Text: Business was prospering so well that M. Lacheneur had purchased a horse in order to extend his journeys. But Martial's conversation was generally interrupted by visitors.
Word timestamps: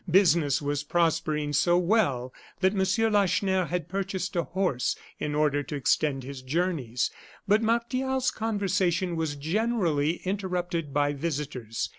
Business 0.09 0.63
was 0.63 0.81
prospering 0.81 1.53
so 1.53 1.77
well 1.77 2.33
that 2.59 2.73
M. 2.73 3.13
Lacheneur 3.13 3.65
had 3.65 3.87
purchased 3.87 4.35
a 4.35 4.41
horse 4.45 4.95
in 5.19 5.35
order 5.35 5.61
to 5.61 5.75
extend 5.75 6.23
his 6.23 6.41
journeys. 6.41 7.11
But 7.47 7.61
Martial's 7.61 8.31
conversation 8.31 9.15
was 9.15 9.35
generally 9.35 10.13
interrupted 10.25 10.91
by 10.91 11.13
visitors. 11.13 11.89